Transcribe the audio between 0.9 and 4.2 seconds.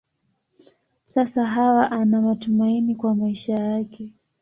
Sasa Hawa ana matumaini kwa maisha yake.